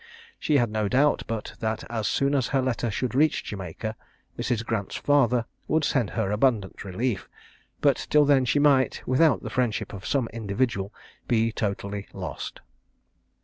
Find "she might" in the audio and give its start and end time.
8.45-9.03